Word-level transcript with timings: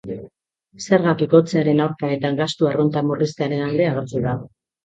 Zergak 0.85 1.21
igotzearen 1.25 1.83
aurka 1.87 2.11
eta 2.15 2.33
gastu 2.41 2.71
arrunta 2.71 3.07
murriztearen 3.11 3.65
alde 3.67 3.89
agertu 3.93 4.27
da. 4.29 4.35